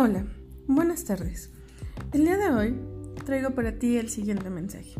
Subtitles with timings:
[0.00, 0.24] Hola,
[0.68, 1.50] buenas tardes.
[2.12, 2.76] El día de hoy
[3.26, 4.94] traigo para ti el siguiente mensaje.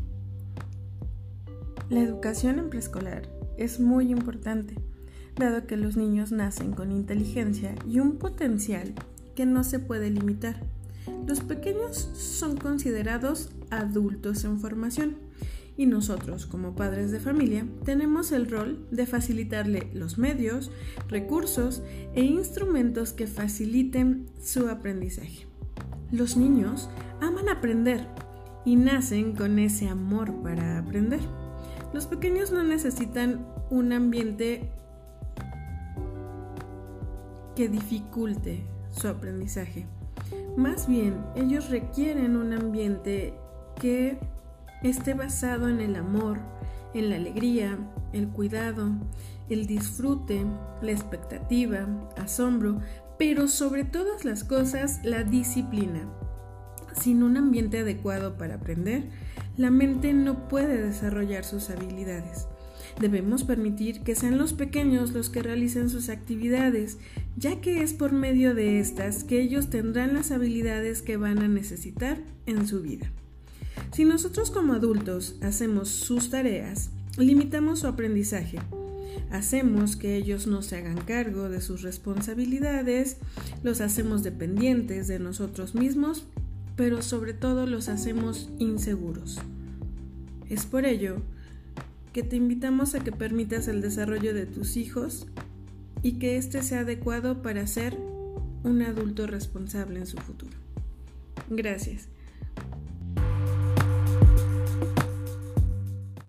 [1.89, 3.23] La educación en preescolar
[3.57, 4.75] es muy importante,
[5.37, 8.93] dado que los niños nacen con inteligencia y un potencial
[9.37, 10.65] que no se puede limitar.
[11.29, 15.17] Los pequeños son considerados adultos en formación
[15.79, 20.73] y nosotros como padres de familia tenemos el rol de facilitarle los medios,
[21.09, 21.83] recursos
[22.15, 25.47] e instrumentos que faciliten su aprendizaje.
[26.11, 26.91] Los niños
[27.21, 28.07] aman aprender
[28.65, 31.21] y nacen con ese amor para aprender.
[31.95, 34.69] Los pequeños no necesitan un ambiente
[37.55, 39.87] que dificulte su aprendizaje.
[40.57, 43.33] Más bien, ellos requieren un ambiente
[43.81, 44.19] que
[44.83, 46.39] esté basado en el amor,
[46.95, 47.79] en la alegría,
[48.13, 48.91] el cuidado,
[49.49, 50.45] el disfrute,
[50.83, 52.81] la expectativa, asombro,
[53.19, 56.09] pero sobre todas las cosas la disciplina.
[57.01, 59.09] Sin un ambiente adecuado para aprender,
[59.57, 62.47] la mente no puede desarrollar sus habilidades.
[63.01, 66.99] Debemos permitir que sean los pequeños los que realicen sus actividades,
[67.37, 71.49] ya que es por medio de estas que ellos tendrán las habilidades que van a
[71.49, 73.13] necesitar en su vida.
[73.93, 78.59] Si nosotros como adultos hacemos sus tareas, limitamos su aprendizaje.
[79.31, 83.17] Hacemos que ellos no se hagan cargo de sus responsabilidades,
[83.63, 86.27] los hacemos dependientes de nosotros mismos,
[86.77, 89.39] pero sobre todo los hacemos inseguros.
[90.49, 91.17] Es por ello
[92.13, 95.27] que te invitamos a que permitas el desarrollo de tus hijos
[96.03, 97.99] y que éste sea adecuado para ser
[98.65, 100.57] un adulto responsable en su futuro.
[101.51, 102.09] Gracias.